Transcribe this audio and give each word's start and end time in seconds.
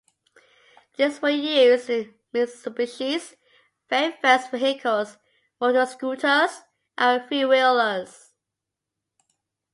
These 0.97 1.21
were 1.21 1.29
used 1.29 1.87
in 1.87 2.15
Mitsubishi's 2.33 3.35
very 3.87 4.11
first 4.13 4.49
vehicles, 4.49 5.17
motor 5.59 5.85
scooters 5.85 6.63
and 6.97 7.23
three-wheelers. 7.27 8.33